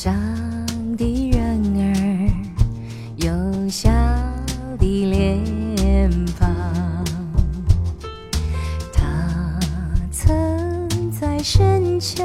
[0.00, 0.14] 上
[0.96, 2.30] 的人儿
[3.16, 3.90] 有笑
[4.78, 6.08] 的脸
[6.38, 7.04] 庞
[8.92, 9.58] 他
[10.12, 12.22] 曾在深秋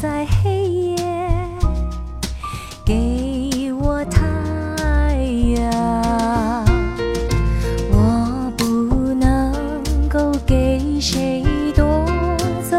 [0.00, 0.96] 在黑夜
[2.86, 4.26] 给我太
[5.52, 6.64] 阳，
[7.92, 8.64] 我不
[9.12, 9.52] 能
[10.08, 11.44] 够给谁
[11.76, 11.84] 夺
[12.70, 12.78] 走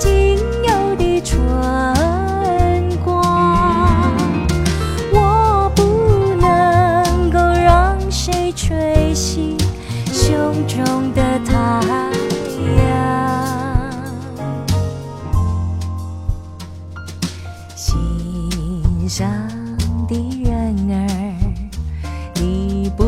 [0.00, 1.38] 仅有的春
[3.04, 3.22] 光，
[5.12, 5.82] 我不
[6.40, 9.58] 能够让谁吹熄
[10.10, 11.52] 胸中的太
[12.78, 12.80] 阳。
[17.76, 19.28] 心上
[20.08, 20.98] 的人儿，
[22.36, 23.04] 你不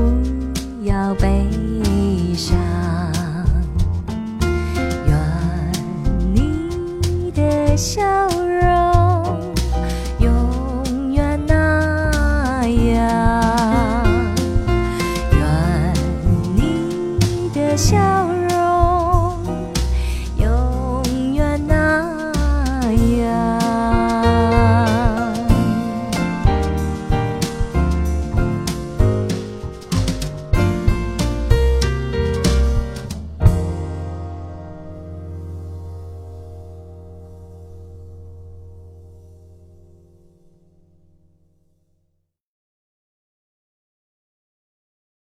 [0.84, 1.48] 要悲
[7.82, 9.52] 笑容
[10.20, 14.04] 永远那样
[15.32, 15.92] 愿
[16.54, 17.98] 你的笑